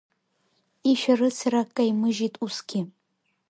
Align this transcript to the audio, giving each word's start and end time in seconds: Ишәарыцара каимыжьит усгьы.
Ишәарыцара 0.89 1.61
каимыжьит 1.75 2.35
усгьы. 2.45 2.81